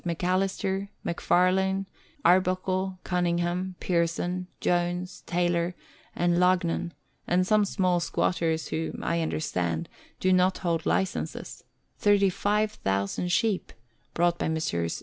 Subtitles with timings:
[0.03, 1.85] Macalister, Macfarlane,
[2.25, 5.75] Arbuckle, Cunningham, Pearson, Jones, Taylor
[6.15, 6.93] and Loughnan,
[7.27, 9.87] and some small squatters who, I understand,
[10.19, 11.63] do not hold licenses;
[11.99, 13.71] thirty five thousand sheep,
[14.15, 14.99] brought by Messrs.